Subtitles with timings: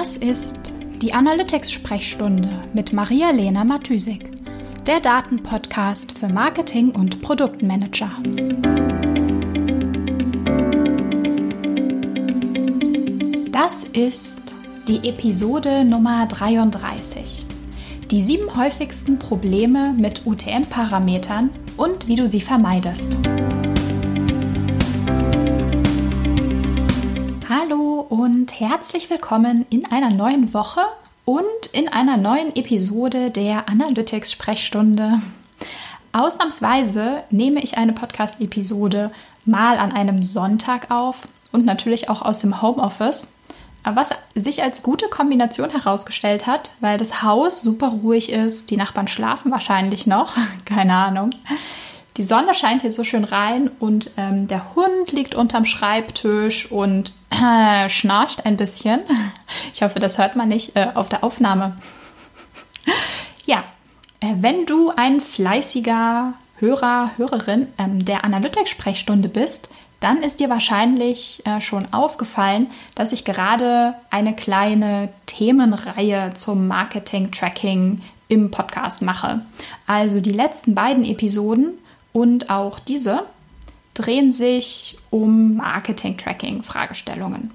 [0.00, 4.30] Das ist die Analytics-Sprechstunde mit Maria-Lena Matysik,
[4.86, 8.08] der Datenpodcast für Marketing und Produktmanager.
[13.50, 14.54] Das ist
[14.86, 17.44] die Episode Nummer 33.
[18.12, 23.18] Die sieben häufigsten Probleme mit UTM-Parametern und wie du sie vermeidest.
[28.68, 30.82] Herzlich willkommen in einer neuen Woche
[31.24, 35.22] und in einer neuen Episode der Analytics-Sprechstunde.
[36.12, 39.10] Ausnahmsweise nehme ich eine Podcast-Episode
[39.46, 43.38] mal an einem Sonntag auf und natürlich auch aus dem Homeoffice.
[43.84, 49.08] Was sich als gute Kombination herausgestellt hat, weil das Haus super ruhig ist, die Nachbarn
[49.08, 51.30] schlafen wahrscheinlich noch, keine Ahnung.
[52.18, 57.14] Die Sonne scheint hier so schön rein und ähm, der Hund liegt unterm Schreibtisch und
[57.30, 59.00] äh, schnarcht ein bisschen.
[59.72, 61.72] Ich hoffe, das hört man nicht äh, auf der Aufnahme.
[63.46, 63.64] ja,
[64.20, 69.68] äh, wenn du ein fleißiger Hörer, Hörerin ähm, der Analytics-Sprechstunde bist,
[70.00, 78.00] dann ist dir wahrscheinlich äh, schon aufgefallen, dass ich gerade eine kleine Themenreihe zum Marketing-Tracking
[78.28, 79.40] im Podcast mache.
[79.86, 81.78] Also die letzten beiden Episoden
[82.12, 83.24] und auch diese
[83.98, 87.50] drehen sich um Marketing-Tracking-Fragestellungen.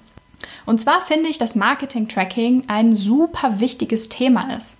[0.66, 4.80] Und zwar finde ich, dass Marketing-Tracking ein super wichtiges Thema ist.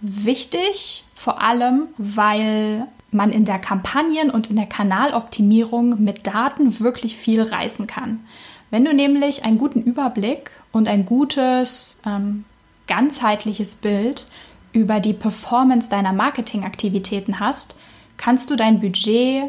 [0.00, 7.16] Wichtig vor allem, weil man in der Kampagnen- und in der Kanaloptimierung mit Daten wirklich
[7.16, 8.26] viel reißen kann.
[8.70, 12.44] Wenn du nämlich einen guten Überblick und ein gutes, ähm,
[12.86, 14.26] ganzheitliches Bild
[14.72, 17.76] über die Performance deiner Marketingaktivitäten hast,
[18.16, 19.44] kannst du dein Budget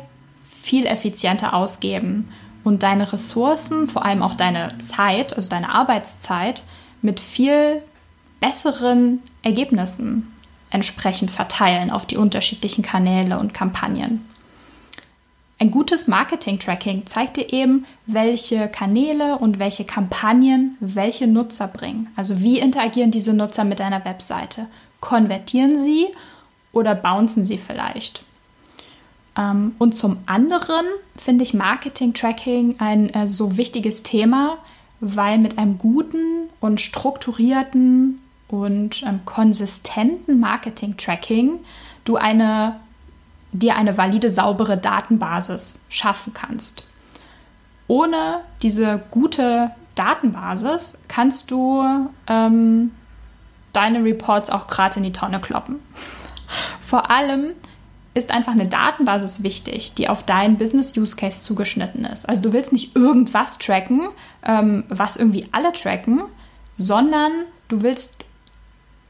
[0.65, 2.31] viel effizienter ausgeben
[2.63, 6.63] und deine Ressourcen, vor allem auch deine Zeit, also deine Arbeitszeit,
[7.03, 7.83] mit viel
[8.39, 10.33] besseren Ergebnissen
[10.71, 14.25] entsprechend verteilen auf die unterschiedlichen Kanäle und Kampagnen.
[15.59, 22.07] Ein gutes Marketing-Tracking zeigt dir eben, welche Kanäle und welche Kampagnen welche Nutzer bringen.
[22.15, 24.65] Also wie interagieren diese Nutzer mit deiner Webseite?
[24.99, 26.07] Konvertieren sie
[26.73, 28.25] oder bouncen sie vielleicht?
[29.37, 30.85] Ähm, und zum anderen
[31.15, 34.57] finde ich Marketing-Tracking ein äh, so wichtiges Thema,
[34.99, 41.59] weil mit einem guten und strukturierten und ähm, konsistenten Marketing-Tracking
[42.05, 42.79] du eine,
[43.51, 46.87] dir eine valide, saubere Datenbasis schaffen kannst.
[47.87, 51.83] Ohne diese gute Datenbasis kannst du
[52.27, 52.91] ähm,
[53.73, 55.79] deine Reports auch gerade in die Tonne kloppen.
[56.81, 57.53] Vor allem,
[58.15, 62.27] ist einfach eine Datenbasis wichtig, die auf deinen Business Use Case zugeschnitten ist.
[62.27, 64.07] Also du willst nicht irgendwas tracken,
[64.43, 66.23] ähm, was irgendwie alle tracken,
[66.73, 67.31] sondern
[67.67, 68.25] du willst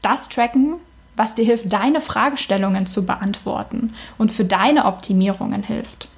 [0.02, 0.74] das tracken,
[1.14, 6.08] was dir hilft, deine Fragestellungen zu beantworten und für deine Optimierungen hilft.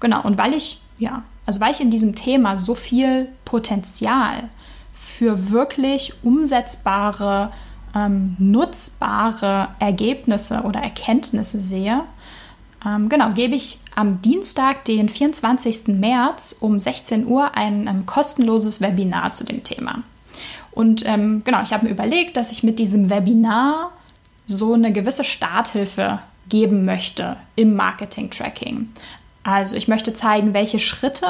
[0.00, 4.50] Genau, und weil ich, ja, also weil ich in diesem Thema so viel Potenzial
[4.92, 7.50] für wirklich umsetzbare
[7.94, 12.02] ähm, nutzbare Ergebnisse oder Erkenntnisse sehe,
[12.84, 15.88] ähm, genau, gebe ich am Dienstag, den 24.
[15.88, 20.02] März um 16 Uhr ein ähm, kostenloses Webinar zu dem Thema.
[20.72, 23.92] Und ähm, genau, ich habe mir überlegt, dass ich mit diesem Webinar
[24.46, 28.88] so eine gewisse Starthilfe geben möchte im Marketing-Tracking.
[29.44, 31.26] Also ich möchte zeigen, welche Schritte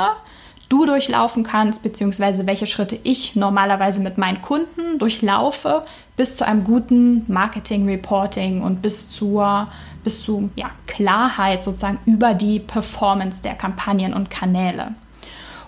[0.69, 5.83] du durchlaufen kannst, beziehungsweise welche Schritte ich normalerweise mit meinen Kunden durchlaufe,
[6.17, 9.67] bis zu einem guten Marketing-Reporting und bis zur
[10.05, 14.95] bis zu ja, Klarheit sozusagen über die Performance der Kampagnen und Kanäle.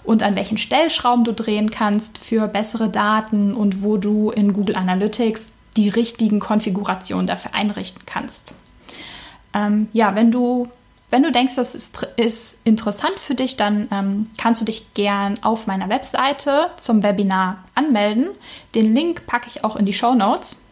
[0.02, 4.76] Und an welchen Stellschrauben du drehen kannst für bessere Daten und wo du in Google
[4.76, 8.54] Analytics die richtigen Konfigurationen dafür einrichten kannst.
[9.54, 10.68] Ähm, ja, wenn du
[11.10, 15.34] wenn du denkst, das ist, ist interessant für dich, dann ähm, kannst du dich gern
[15.42, 18.28] auf meiner Webseite zum Webinar anmelden.
[18.74, 20.64] Den Link packe ich auch in die Show Notes.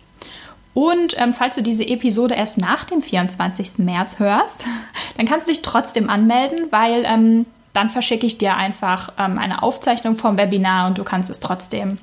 [0.75, 3.79] Und ähm, falls du diese Episode erst nach dem 24.
[3.79, 4.67] März hörst,
[5.17, 9.63] dann kannst du dich trotzdem anmelden, weil ähm, dann verschicke ich dir einfach ähm, eine
[9.63, 11.99] Aufzeichnung vom Webinar und du kannst es trotzdem,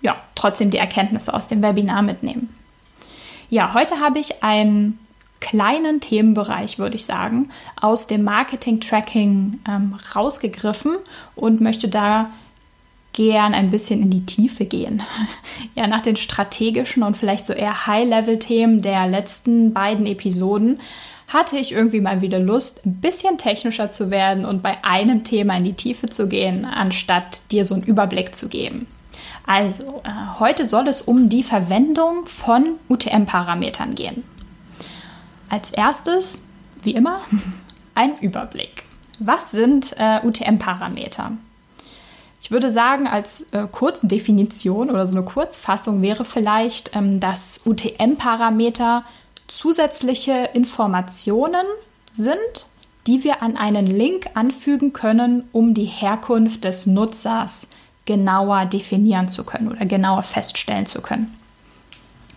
[0.00, 2.54] ja, trotzdem die Erkenntnisse aus dem Webinar mitnehmen.
[3.50, 4.98] Ja, heute habe ich ein
[5.44, 10.96] kleinen Themenbereich, würde ich sagen, aus dem Marketing-Tracking ähm, rausgegriffen
[11.36, 12.30] und möchte da
[13.12, 15.02] gern ein bisschen in die Tiefe gehen.
[15.76, 20.80] Ja, nach den strategischen und vielleicht so eher High-Level-Themen der letzten beiden Episoden
[21.26, 25.56] hatte ich irgendwie mal wieder Lust, ein bisschen technischer zu werden und bei einem Thema
[25.56, 28.86] in die Tiefe zu gehen, anstatt dir so einen Überblick zu geben.
[29.46, 34.22] Also, äh, heute soll es um die Verwendung von UTM-Parametern gehen.
[35.48, 36.42] Als erstes,
[36.82, 37.20] wie immer,
[37.94, 38.84] ein Überblick.
[39.18, 41.32] Was sind äh, UTM-Parameter?
[42.44, 49.04] Ich würde sagen, als äh, Kurzdefinition oder so eine Kurzfassung wäre vielleicht, ähm, dass UTM-Parameter
[49.48, 51.64] zusätzliche Informationen
[52.10, 52.66] sind,
[53.06, 57.68] die wir an einen Link anfügen können, um die Herkunft des Nutzers
[58.04, 61.32] genauer definieren zu können oder genauer feststellen zu können.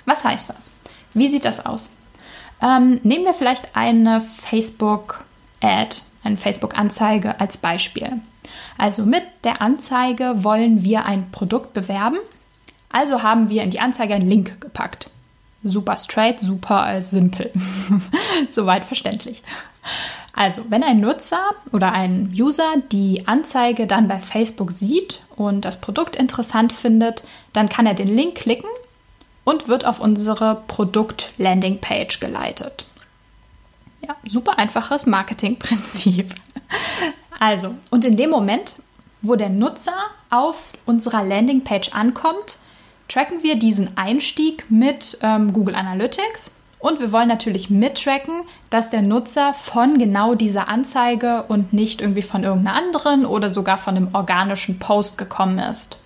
[0.06, 0.72] Was heißt das?
[1.14, 1.97] Wie sieht das aus?
[2.62, 8.22] Ähm, nehmen wir vielleicht eine Facebook-Ad, eine Facebook-Anzeige als Beispiel.
[8.78, 12.18] Also mit der Anzeige wollen wir ein Produkt bewerben.
[12.90, 15.10] Also haben wir in die Anzeige einen Link gepackt.
[15.64, 17.52] Super straight, super simpel.
[18.52, 19.44] Soweit verständlich.
[20.34, 25.82] Also, wenn ein Nutzer oder ein User die Anzeige dann bei Facebook sieht und das
[25.82, 28.70] Produkt interessant findet, dann kann er den Link klicken
[29.48, 32.84] und wird auf unsere Produkt-Landing-Page geleitet.
[34.06, 36.36] Ja, super einfaches Marketingprinzip.
[37.40, 38.78] Also, und in dem Moment,
[39.22, 39.94] wo der Nutzer
[40.32, 42.58] auf unserer Landingpage ankommt,
[43.08, 48.42] tracken wir diesen Einstieg mit ähm, Google Analytics und wir wollen natürlich mittracken,
[48.72, 53.78] dass der Nutzer von genau dieser Anzeige und nicht irgendwie von irgendeiner anderen oder sogar
[53.78, 56.00] von einem organischen Post gekommen ist.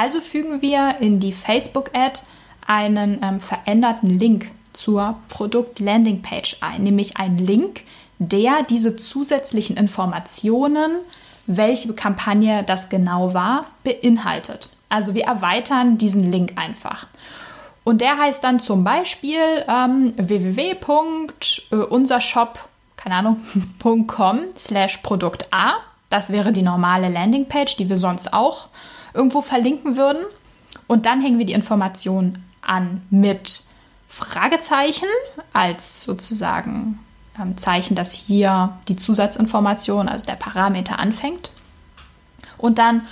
[0.00, 2.22] Also fügen wir in die Facebook-Ad
[2.66, 7.82] einen ähm, veränderten Link zur Produkt-Landing-Page ein, nämlich einen Link,
[8.18, 10.92] der diese zusätzlichen Informationen,
[11.46, 14.70] welche Kampagne das genau war, beinhaltet.
[14.88, 17.06] Also wir erweitern diesen Link einfach.
[17.84, 22.58] Und der heißt dann zum Beispiel ähm, www.unsershop,
[24.06, 25.74] .com slash Produkt A.
[26.08, 28.68] Das wäre die normale Landingpage, die wir sonst auch
[29.14, 30.24] irgendwo verlinken würden.
[30.86, 33.62] Und dann hängen wir die Informationen an mit
[34.08, 35.08] Fragezeichen
[35.52, 36.98] als sozusagen
[37.40, 41.50] ähm, Zeichen, dass hier die Zusatzinformation, also der Parameter anfängt.
[42.58, 43.02] Und dann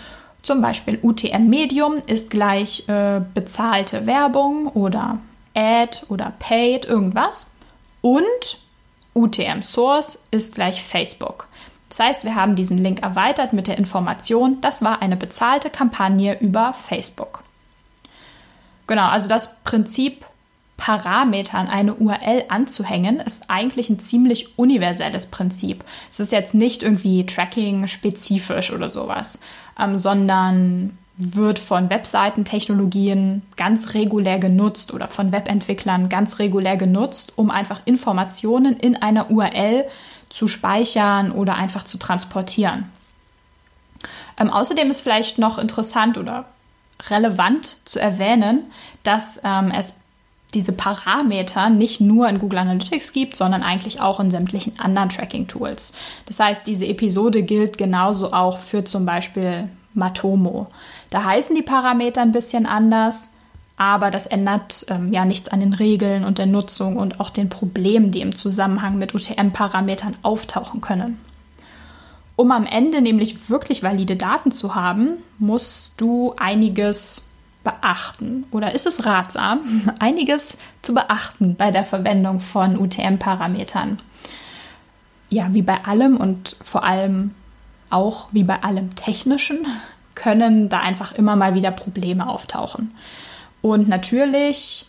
[0.43, 5.19] zum Beispiel UTM Medium ist gleich äh, bezahlte Werbung oder
[5.55, 7.55] Ad oder Paid, irgendwas.
[8.01, 8.59] Und
[9.15, 11.48] UTM Source ist gleich Facebook.
[11.88, 16.38] Das heißt, wir haben diesen Link erweitert mit der Information, das war eine bezahlte Kampagne
[16.40, 17.43] über Facebook.
[18.87, 20.25] Genau, also das Prinzip
[20.79, 25.85] Parametern eine URL anzuhängen, ist eigentlich ein ziemlich universelles Prinzip.
[26.11, 29.41] Es ist jetzt nicht irgendwie Tracking-spezifisch oder sowas,
[29.79, 37.50] ähm, sondern wird von Webseitentechnologien ganz regulär genutzt oder von Webentwicklern ganz regulär genutzt, um
[37.50, 39.84] einfach Informationen in einer URL
[40.31, 42.91] zu speichern oder einfach zu transportieren.
[44.39, 46.45] Ähm, außerdem ist vielleicht noch interessant oder
[47.11, 48.63] relevant zu erwähnen,
[49.03, 49.95] dass ähm, es
[50.55, 55.93] diese Parameter nicht nur in Google Analytics gibt, sondern eigentlich auch in sämtlichen anderen Tracking-Tools.
[56.25, 60.69] Das heißt, diese Episode gilt genauso auch für zum Beispiel Matomo.
[61.11, 63.35] Da heißen die Parameter ein bisschen anders,
[63.79, 67.49] aber das ändert ähm, ja nichts an den Regeln und der Nutzung und auch den
[67.49, 71.19] Problemen, die im Zusammenhang mit UTM-Parametern auftauchen können.
[72.35, 77.29] Um am Ende nämlich wirklich valide Daten zu haben, musst du einiges
[77.63, 79.61] beachten oder ist es ratsam,
[80.01, 83.99] einiges zu beachten bei der Verwendung von UTM-Parametern?
[85.31, 87.32] Ja, wie bei allem und vor allem
[87.91, 89.67] auch wie bei allem Technischen
[90.17, 92.91] können da einfach immer mal wieder Probleme auftauchen.
[93.62, 94.86] Und natürlich,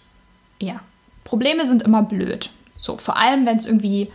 [0.60, 0.82] ja,
[1.24, 2.50] Probleme sind immer blöd.
[2.72, 4.12] So, vor allem, wenn es irgendwie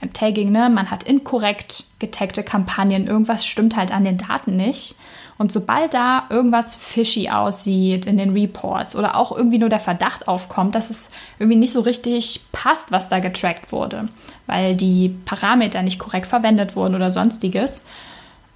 [0.00, 4.96] beim Tagging, ne, man hat inkorrekt getagte Kampagnen, irgendwas stimmt halt an den Daten nicht.
[5.36, 10.28] Und sobald da irgendwas fishy aussieht in den Reports oder auch irgendwie nur der Verdacht
[10.28, 11.08] aufkommt, dass es
[11.38, 14.08] irgendwie nicht so richtig passt, was da getrackt wurde,
[14.46, 17.84] weil die Parameter nicht korrekt verwendet wurden oder sonstiges,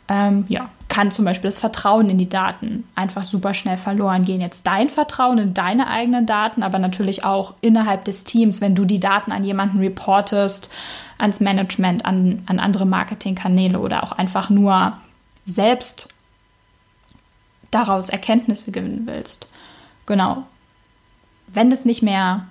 [0.09, 4.41] ähm, ja, kann zum Beispiel das Vertrauen in die Daten einfach super schnell verloren gehen.
[4.41, 8.85] Jetzt dein Vertrauen in deine eigenen Daten, aber natürlich auch innerhalb des Teams, wenn du
[8.85, 10.71] die Daten an jemanden reportest,
[11.19, 14.97] ans Management, an, an andere Marketingkanäle oder auch einfach nur
[15.45, 16.09] selbst
[17.71, 19.49] daraus Erkenntnisse gewinnen willst.
[20.07, 20.45] Genau.
[21.49, 22.47] Wenn es nicht mehr,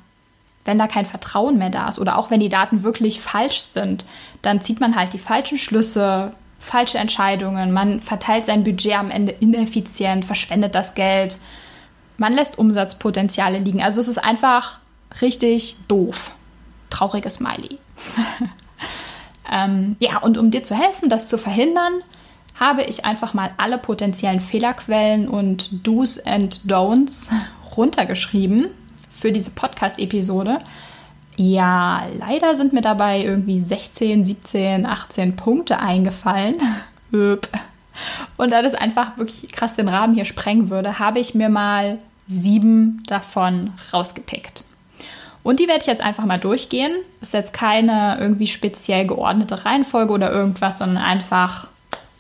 [0.64, 4.06] wenn da kein Vertrauen mehr da ist oder auch wenn die Daten wirklich falsch sind,
[4.42, 9.32] dann zieht man halt die falschen Schlüsse, falsche Entscheidungen, man verteilt sein Budget am Ende
[9.32, 11.38] ineffizient, verschwendet das Geld,
[12.18, 13.82] man lässt Umsatzpotenziale liegen.
[13.82, 14.80] Also es ist einfach
[15.22, 16.32] richtig doof.
[16.90, 17.78] Trauriges Smiley.
[19.52, 22.02] ähm, ja, und um dir zu helfen, das zu verhindern,
[22.60, 27.30] habe ich einfach mal alle potenziellen Fehlerquellen und Do's and Don'ts
[27.76, 28.70] runtergeschrieben
[29.12, 30.60] für diese Podcast-Episode.
[31.38, 36.56] Ja, leider sind mir dabei irgendwie 16, 17, 18 Punkte eingefallen.
[37.12, 42.00] Und da das einfach wirklich krass den Rahmen hier sprengen würde, habe ich mir mal
[42.28, 44.64] sieben davon rausgepickt.
[45.44, 46.92] Und die werde ich jetzt einfach mal durchgehen.
[47.22, 51.68] Ist jetzt keine irgendwie speziell geordnete Reihenfolge oder irgendwas, sondern einfach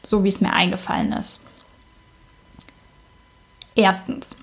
[0.03, 1.41] so, wie es mir eingefallen ist.
[3.75, 4.37] Erstens.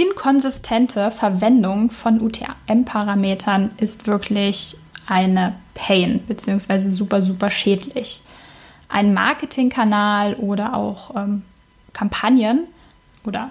[0.00, 8.22] Inkonsistente Verwendung von UTM-Parametern ist wirklich eine Pain, beziehungsweise super, super schädlich.
[8.88, 11.42] Ein Marketingkanal oder auch ähm,
[11.92, 12.60] Kampagnen
[13.26, 13.50] oder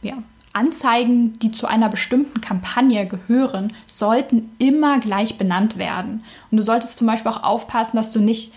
[0.00, 0.14] ja,
[0.52, 6.22] Anzeigen, die zu einer bestimmten Kampagne gehören, sollten immer gleich benannt werden.
[6.52, 8.52] Und du solltest zum Beispiel auch aufpassen, dass du nicht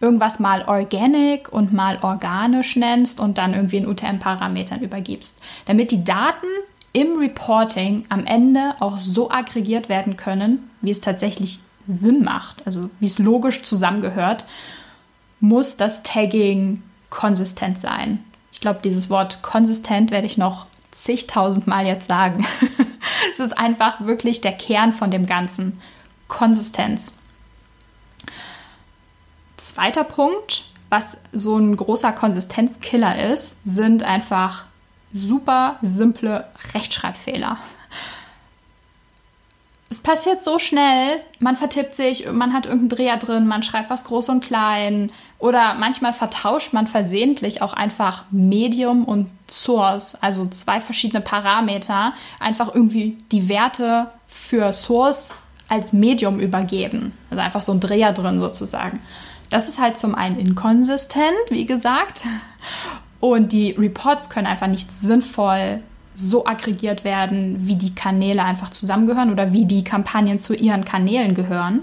[0.00, 6.04] irgendwas mal organic und mal organisch nennst und dann irgendwie in UTM-Parametern übergibst, damit die
[6.04, 6.46] Daten
[6.92, 12.90] im Reporting am Ende auch so aggregiert werden können, wie es tatsächlich Sinn macht, also
[13.00, 14.46] wie es logisch zusammengehört,
[15.40, 18.24] muss das Tagging konsistent sein.
[18.52, 22.46] Ich glaube, dieses Wort konsistent werde ich noch zigtausend Mal jetzt sagen.
[23.32, 25.80] es ist einfach wirklich der Kern von dem Ganzen.
[26.28, 27.18] Konsistenz.
[29.56, 34.64] Zweiter Punkt, was so ein großer Konsistenzkiller ist, sind einfach
[35.12, 37.58] super simple Rechtschreibfehler.
[39.90, 44.04] Es passiert so schnell, man vertippt sich, man hat irgendeinen Dreher drin, man schreibt was
[44.04, 50.80] groß und klein oder manchmal vertauscht man versehentlich auch einfach Medium und Source, also zwei
[50.80, 55.34] verschiedene Parameter, einfach irgendwie die Werte für Source
[55.68, 57.12] als Medium übergeben.
[57.30, 58.98] Also einfach so ein Dreher drin sozusagen.
[59.54, 62.22] Das ist halt zum einen inkonsistent, wie gesagt.
[63.20, 65.80] Und die Reports können einfach nicht sinnvoll
[66.16, 71.36] so aggregiert werden, wie die Kanäle einfach zusammengehören oder wie die Kampagnen zu ihren Kanälen
[71.36, 71.82] gehören.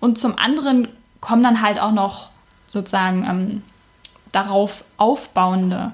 [0.00, 0.88] Und zum anderen
[1.20, 2.30] kommen dann halt auch noch
[2.68, 3.62] sozusagen ähm,
[4.32, 5.92] darauf aufbauende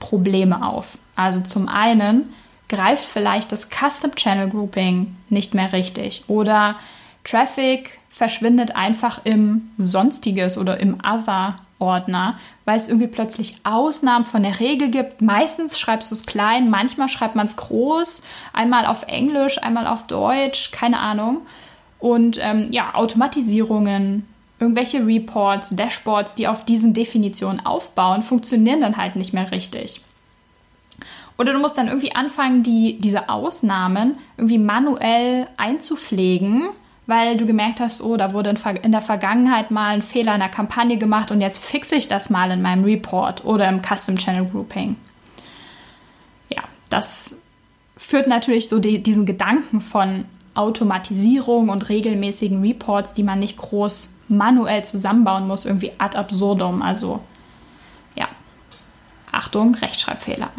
[0.00, 0.98] Probleme auf.
[1.14, 2.34] Also zum einen
[2.68, 6.74] greift vielleicht das Custom Channel Grouping nicht mehr richtig oder
[7.22, 14.42] Traffic verschwindet einfach im Sonstiges oder im Other Ordner, weil es irgendwie plötzlich Ausnahmen von
[14.42, 15.22] der Regel gibt.
[15.22, 20.06] Meistens schreibst du es klein, manchmal schreibt man es groß, einmal auf Englisch, einmal auf
[20.06, 21.40] Deutsch, keine Ahnung.
[21.98, 24.26] Und ähm, ja, Automatisierungen,
[24.58, 30.02] irgendwelche Reports, Dashboards, die auf diesen Definitionen aufbauen, funktionieren dann halt nicht mehr richtig.
[31.38, 36.68] Oder du musst dann irgendwie anfangen, die, diese Ausnahmen irgendwie manuell einzupflegen
[37.10, 40.48] weil du gemerkt hast, oh, da wurde in der Vergangenheit mal ein Fehler in der
[40.48, 44.46] Kampagne gemacht und jetzt fixe ich das mal in meinem Report oder im Custom Channel
[44.46, 44.94] Grouping.
[46.48, 47.38] Ja, das
[47.96, 50.24] führt natürlich so die, diesen Gedanken von
[50.54, 56.80] Automatisierung und regelmäßigen Reports, die man nicht groß manuell zusammenbauen muss, irgendwie ad absurdum.
[56.80, 57.18] Also
[58.14, 58.28] ja,
[59.32, 60.50] Achtung, Rechtschreibfehler.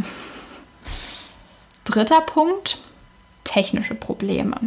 [1.85, 2.77] Dritter Punkt,
[3.45, 4.57] technische Probleme.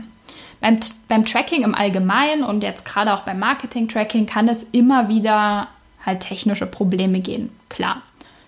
[0.65, 5.69] Beim, beim Tracking im Allgemeinen und jetzt gerade auch beim Marketing-Tracking kann es immer wieder
[6.07, 7.51] halt technische Probleme gehen.
[7.69, 8.01] Klar.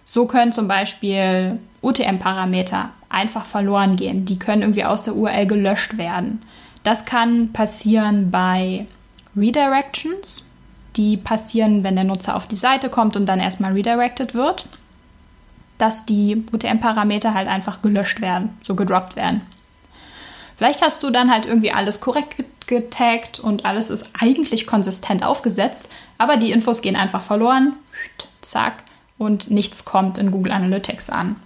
[0.07, 4.25] So können zum Beispiel UTM-Parameter einfach verloren gehen.
[4.25, 6.41] Die können irgendwie aus der URL gelöscht werden.
[6.85, 8.87] Das kann passieren bei
[9.37, 10.47] Redirections.
[10.97, 14.67] Die passieren, wenn der Nutzer auf die Seite kommt und dann erstmal redirected wird,
[15.77, 19.43] dass die UTM-Parameter halt einfach gelöscht werden, so gedroppt werden.
[20.57, 25.89] Vielleicht hast du dann halt irgendwie alles korrekt getaggt und alles ist eigentlich konsistent aufgesetzt,
[26.19, 27.75] aber die Infos gehen einfach verloren,
[28.41, 28.83] zack,
[29.19, 31.37] und nichts kommt in Google Analytics an.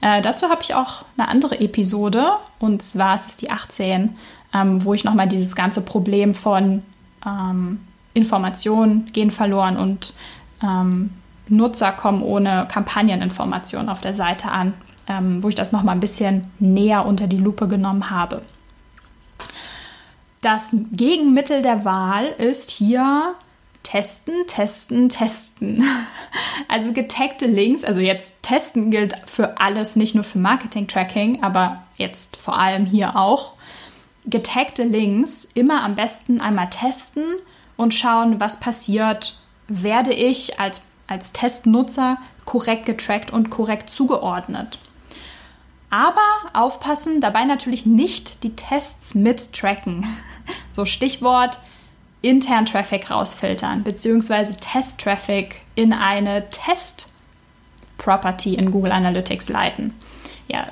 [0.00, 4.16] Äh, dazu habe ich auch eine andere Episode und zwar ist es die 18,
[4.54, 6.82] ähm, wo ich nochmal dieses ganze Problem von
[7.24, 7.80] ähm,
[8.12, 10.14] Informationen gehen verloren und
[10.62, 11.10] ähm,
[11.48, 14.74] Nutzer kommen ohne Kampagneninformationen auf der Seite an
[15.08, 18.42] ähm, wo ich das nochmal ein bisschen näher unter die Lupe genommen habe.
[20.40, 23.34] Das Gegenmittel der Wahl ist hier
[23.82, 25.82] testen, testen, testen.
[26.68, 32.36] Also getaggte Links, also jetzt testen gilt für alles, nicht nur für Marketing-Tracking, aber jetzt
[32.36, 33.54] vor allem hier auch.
[34.26, 37.24] Getaggte Links immer am besten einmal testen
[37.76, 39.40] und schauen, was passiert.
[39.68, 44.78] Werde ich als, als Testnutzer korrekt getrackt und korrekt zugeordnet?
[45.90, 46.20] Aber
[46.52, 50.06] aufpassen, dabei natürlich nicht die Tests mit tracken.
[50.70, 51.58] So Stichwort
[52.22, 59.92] internen Traffic rausfiltern, beziehungsweise Test-Traffic in eine Test-Property in Google Analytics leiten.
[60.46, 60.68] Ja,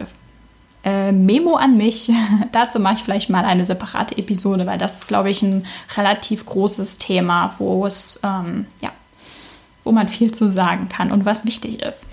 [0.84, 2.12] äh, Memo an mich.
[2.52, 5.66] Dazu mache ich vielleicht mal eine separate Episode, weil das ist, glaube ich, ein
[5.96, 8.90] relativ großes Thema, wo es, ähm, ja,
[9.82, 12.08] wo man viel zu sagen kann und was wichtig ist.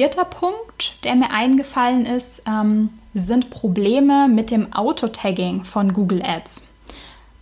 [0.00, 6.72] Vierter Punkt, der mir eingefallen ist, ähm, sind Probleme mit dem Auto-Tagging von Google Ads.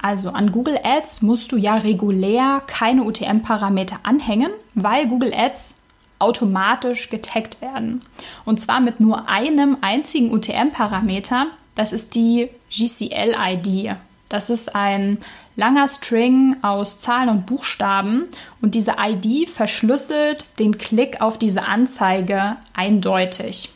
[0.03, 5.79] Also an Google Ads musst du ja regulär keine UTM-Parameter anhängen, weil Google Ads
[6.19, 8.03] automatisch getaggt werden.
[8.45, 11.47] Und zwar mit nur einem einzigen UTM-Parameter,
[11.77, 13.97] das ist die GCL-ID.
[14.29, 15.19] Das ist ein
[15.57, 18.25] langer String aus Zahlen und Buchstaben
[18.61, 23.73] und diese ID verschlüsselt den Klick auf diese Anzeige eindeutig.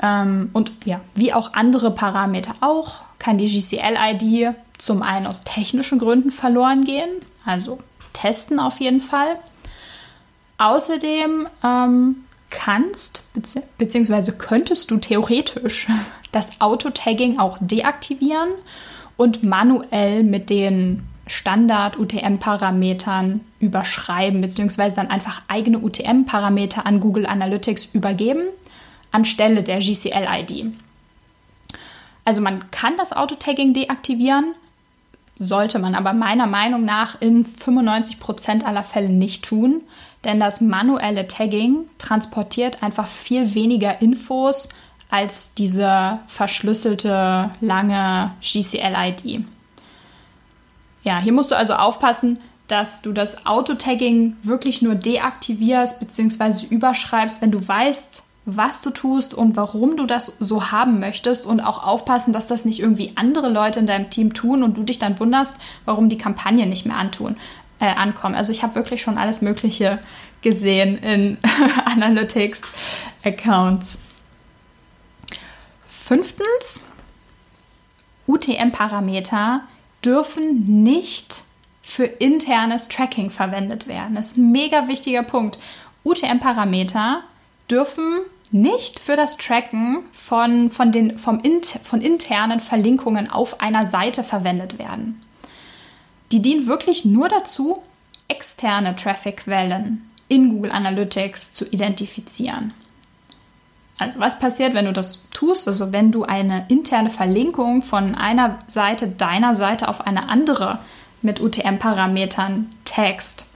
[0.00, 5.98] Ähm, und ja, wie auch andere Parameter auch, kann die GCL-ID zum einen aus technischen
[5.98, 7.10] Gründen verloren gehen,
[7.44, 7.78] also
[8.12, 9.36] testen auf jeden Fall.
[10.58, 12.16] Außerdem ähm,
[12.50, 13.22] kannst
[13.78, 14.32] bzw.
[14.32, 15.88] könntest du theoretisch
[16.32, 18.50] das Auto-Tagging auch deaktivieren
[19.16, 28.44] und manuell mit den Standard-UTM-Parametern überschreiben, beziehungsweise dann einfach eigene UTM-Parameter an Google Analytics übergeben,
[29.12, 30.72] anstelle der GCL-ID.
[32.24, 34.54] Also man kann das Auto-Tagging deaktivieren,
[35.36, 39.82] sollte man aber meiner Meinung nach in 95% aller Fälle nicht tun,
[40.24, 44.68] denn das manuelle Tagging transportiert einfach viel weniger Infos
[45.12, 49.44] als diese verschlüsselte lange GCL-ID.
[51.04, 56.64] Ja, hier musst du also aufpassen, dass du das Auto-Tagging wirklich nur deaktivierst bzw.
[56.70, 61.60] überschreibst, wenn du weißt, was du tust und warum du das so haben möchtest und
[61.60, 64.98] auch aufpassen, dass das nicht irgendwie andere Leute in deinem Team tun und du dich
[64.98, 67.36] dann wunderst, warum die Kampagne nicht mehr antun,
[67.80, 68.34] äh, ankommen.
[68.34, 69.98] Also ich habe wirklich schon alles Mögliche
[70.40, 71.36] gesehen in
[71.84, 73.98] Analytics-Accounts.
[76.12, 76.82] Fünftens,
[78.26, 79.62] UTM-Parameter
[80.04, 81.44] dürfen nicht
[81.80, 84.16] für internes Tracking verwendet werden.
[84.16, 85.58] Das ist ein mega wichtiger Punkt.
[86.04, 87.22] UTM-Parameter
[87.70, 88.20] dürfen
[88.50, 91.40] nicht für das Tracken von, von, den, vom,
[91.82, 95.18] von internen Verlinkungen auf einer Seite verwendet werden.
[96.30, 97.82] Die dienen wirklich nur dazu,
[98.28, 102.74] externe Traffic-Quellen in Google Analytics zu identifizieren.
[104.02, 105.68] Also was passiert, wenn du das tust?
[105.68, 110.78] Also wenn du eine interne Verlinkung von einer Seite deiner Seite auf eine andere
[111.22, 113.46] mit UTM-Parametern tagst.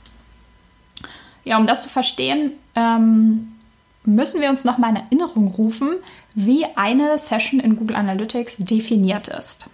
[1.44, 3.52] Ja, um das zu verstehen, ähm,
[4.04, 5.96] müssen wir uns noch mal in Erinnerung rufen,
[6.34, 9.70] wie eine Session in Google Analytics definiert ist.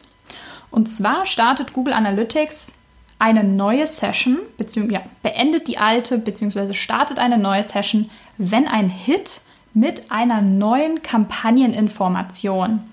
[0.71, 2.75] Und zwar startet Google Analytics
[3.19, 8.89] eine neue Session, beziehungsweise ja, beendet die alte, beziehungsweise startet eine neue Session, wenn ein
[8.89, 9.43] Hit
[9.75, 12.85] mit einer neuen Kampagneninformation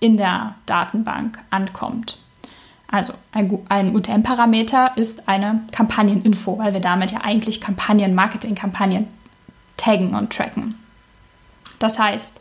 [0.00, 2.18] in der Datenbank ankommt.
[2.90, 9.08] Also ein, ein UTM-Parameter ist eine Kampagneninfo, weil wir damit ja eigentlich Kampagnen, Marketing-Kampagnen
[9.76, 10.74] taggen und tracken.
[11.78, 12.40] Das heißt,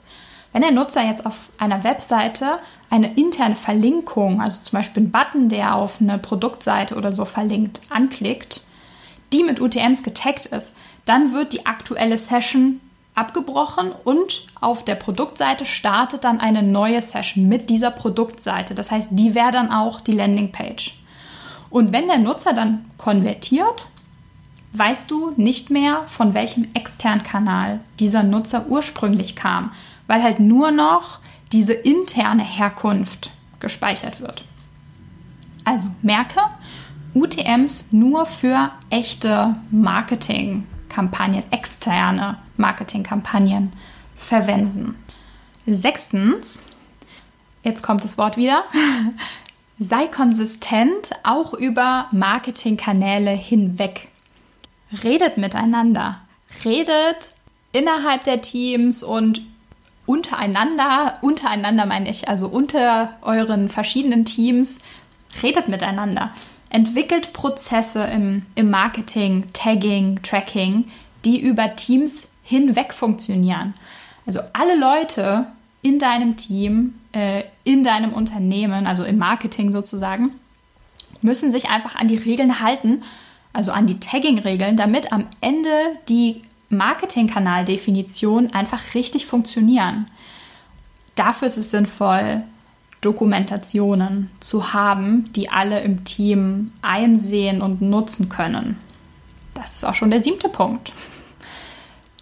[0.53, 5.49] wenn der Nutzer jetzt auf einer Webseite eine interne Verlinkung, also zum Beispiel einen Button,
[5.49, 8.65] der auf eine Produktseite oder so verlinkt, anklickt,
[9.33, 12.79] die mit UTMs getaggt ist, dann wird die aktuelle Session
[13.17, 18.75] abgebrochen und auf der Produktseite startet dann eine neue Session mit dieser Produktseite.
[18.75, 20.95] Das heißt, die wäre dann auch die Landingpage.
[21.69, 23.87] Und wenn der Nutzer dann konvertiert,
[24.73, 29.71] weißt du nicht mehr, von welchem externen Kanal dieser Nutzer ursprünglich kam,
[30.05, 31.19] weil halt nur noch
[31.51, 34.43] diese interne Herkunft gespeichert wird.
[35.65, 36.41] Also merke,
[37.15, 39.55] UTMs nur für echte
[40.97, 43.71] Marketingkampagnen, externe Marketingkampagnen
[44.15, 44.95] verwenden.
[45.67, 46.59] Sechstens,
[47.63, 48.63] jetzt kommt das Wort wieder,
[49.79, 54.07] sei konsistent auch über Marketingkanäle hinweg.
[55.03, 56.21] Redet miteinander,
[56.65, 57.33] redet
[57.73, 59.41] innerhalb der Teams und
[60.05, 64.79] untereinander, untereinander meine ich, also unter euren verschiedenen Teams,
[65.43, 66.31] redet miteinander.
[66.69, 70.89] Entwickelt Prozesse im, im Marketing, Tagging, Tracking,
[71.25, 73.73] die über Teams hinweg funktionieren.
[74.25, 75.47] Also alle Leute
[75.81, 80.31] in deinem Team, äh, in deinem Unternehmen, also im Marketing sozusagen,
[81.21, 83.03] müssen sich einfach an die Regeln halten,
[83.53, 85.69] also an die Tagging-Regeln, damit am Ende
[86.09, 90.07] die Marketingkanaldefinitionen einfach richtig funktionieren.
[91.15, 92.43] Dafür ist es sinnvoll,
[93.01, 98.79] Dokumentationen zu haben, die alle im Team einsehen und nutzen können.
[99.53, 100.91] Das ist auch schon der siebte Punkt.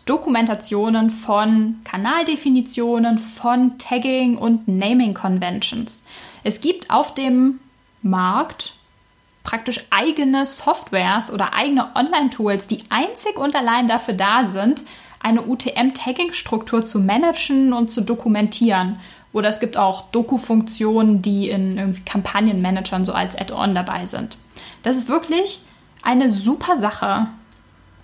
[0.05, 6.05] Dokumentationen von Kanaldefinitionen, von Tagging und Naming Conventions.
[6.43, 7.59] Es gibt auf dem
[8.03, 8.73] Markt
[9.43, 14.83] praktisch eigene Softwares oder eigene Online-Tools, die einzig und allein dafür da sind,
[15.19, 18.99] eine UTM-Tagging-Struktur zu managen und zu dokumentieren.
[19.35, 24.37] Oder es gibt auch Doku-Funktionen, die in Kampagnenmanagern so als Add-on dabei sind.
[24.81, 25.59] Das ist wirklich
[26.01, 27.27] eine super Sache.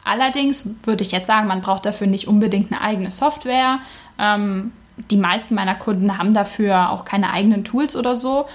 [0.03, 3.79] Allerdings würde ich jetzt sagen, man braucht dafür nicht unbedingt eine eigene Software.
[4.19, 4.73] Ähm,
[5.09, 8.47] die meisten meiner Kunden haben dafür auch keine eigenen Tools oder so.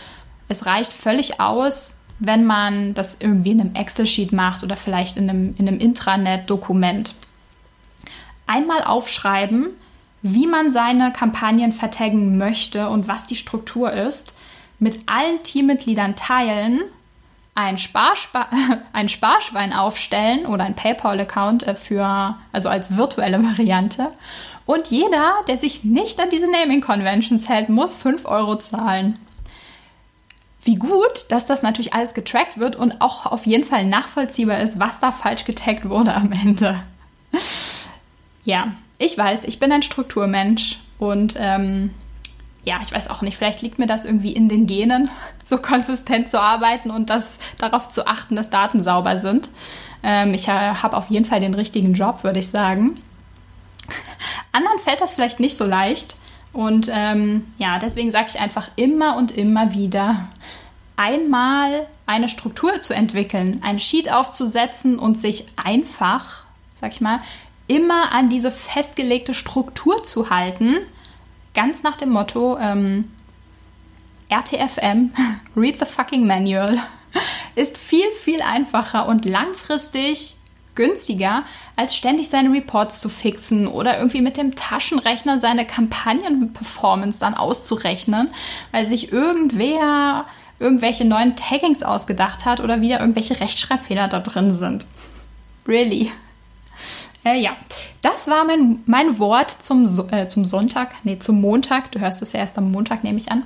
[0.48, 5.30] Es reicht völlig aus, wenn man das irgendwie in einem Excel-Sheet macht oder vielleicht in
[5.30, 7.14] einem, in einem Intranet-Dokument.
[8.46, 9.68] Einmal aufschreiben,
[10.22, 14.37] wie man seine Kampagnen vertaggen möchte und was die Struktur ist,
[14.79, 16.83] mit allen Teammitgliedern teilen,
[17.55, 18.46] ein, Sparschwe
[18.92, 24.12] ein Sparschwein aufstellen oder ein PayPal-Account äh, für, also als virtuelle Variante.
[24.66, 29.18] Und jeder, der sich nicht an diese Naming Conventions hält, muss 5 Euro zahlen.
[30.62, 34.81] Wie gut, dass das natürlich alles getrackt wird und auch auf jeden Fall nachvollziehbar ist,
[34.81, 36.83] was da falsch getaggt wurde am Ende.
[38.44, 41.90] ja, ich weiß, ich bin ein Strukturmensch und ähm,
[42.64, 45.09] ja, ich weiß auch nicht, vielleicht liegt mir das irgendwie in den Genen,
[45.44, 49.50] so konsistent zu arbeiten und das, darauf zu achten, dass Daten sauber sind.
[50.02, 53.00] Ähm, ich habe auf jeden Fall den richtigen Job, würde ich sagen.
[54.52, 56.16] Anderen fällt das vielleicht nicht so leicht.
[56.52, 60.28] Und ähm, ja, deswegen sage ich einfach immer und immer wieder,
[60.96, 67.18] einmal eine Struktur zu entwickeln, ein Sheet aufzusetzen und sich einfach, sag ich mal,
[67.66, 70.79] immer an diese festgelegte Struktur zu halten,
[71.55, 73.09] ganz nach dem Motto ähm,
[74.29, 75.12] RTFM,
[75.57, 76.79] Read the fucking Manual,
[77.55, 80.37] ist viel, viel einfacher und langfristig
[80.74, 87.35] günstiger, als ständig seine Reports zu fixen oder irgendwie mit dem Taschenrechner seine Kampagnenperformance dann
[87.35, 88.29] auszurechnen,
[88.72, 90.26] weil sich irgendwer
[90.59, 94.87] irgendwelche neuen Taggings ausgedacht hat oder wieder irgendwelche Rechtschreibfehler da drin sind.
[95.66, 96.12] Really.
[97.26, 97.56] Äh, ja,
[98.02, 101.90] das war mein, mein Wort zum, äh, zum Sonntag, nee, zum Montag.
[101.90, 103.42] Du hörst es ja erst am Montag, nehme ich an.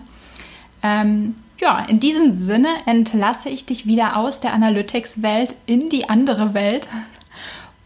[0.82, 6.52] Ähm, ja, in diesem Sinne entlasse ich dich wieder aus der Analytics-Welt in die andere
[6.52, 6.88] Welt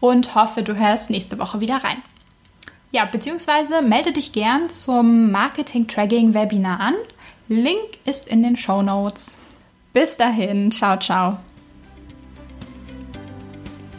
[0.01, 2.01] und hoffe, du hörst nächste Woche wieder rein.
[2.91, 6.95] Ja, beziehungsweise melde dich gern zum Marketing-Tracking-Webinar an.
[7.47, 9.37] Link ist in den Show Notes.
[9.93, 11.37] Bis dahin, ciao, ciao.